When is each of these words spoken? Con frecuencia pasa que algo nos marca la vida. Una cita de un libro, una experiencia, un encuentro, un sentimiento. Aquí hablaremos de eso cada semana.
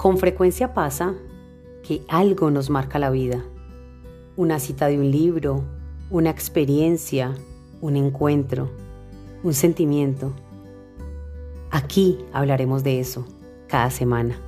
Con 0.00 0.16
frecuencia 0.16 0.72
pasa 0.72 1.12
que 1.82 2.00
algo 2.08 2.50
nos 2.50 2.70
marca 2.70 2.98
la 2.98 3.10
vida. 3.10 3.44
Una 4.34 4.58
cita 4.58 4.86
de 4.86 4.98
un 4.98 5.10
libro, 5.10 5.62
una 6.08 6.30
experiencia, 6.30 7.34
un 7.82 7.96
encuentro, 7.96 8.70
un 9.42 9.52
sentimiento. 9.52 10.32
Aquí 11.70 12.16
hablaremos 12.32 12.82
de 12.82 12.98
eso 12.98 13.26
cada 13.68 13.90
semana. 13.90 14.40